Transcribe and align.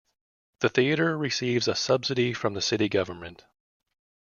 The 0.61 0.69
theatre 0.69 1.15
receives 1.15 1.67
a 1.67 1.75
subsidy 1.75 2.33
from 2.33 2.55
the 2.55 2.61
city 2.63 2.89
government. 2.89 3.45